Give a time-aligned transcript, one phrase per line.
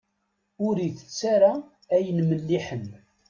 [0.67, 1.51] Ur itett ara
[1.95, 2.85] ayen melliḥen.